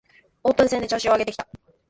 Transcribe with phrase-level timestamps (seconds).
[0.43, 1.47] オープン戦で調子を上げてきた